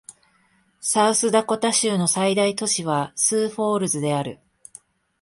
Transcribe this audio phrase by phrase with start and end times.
[0.79, 4.39] サウスダコタ州の最大都市はスーフォールズである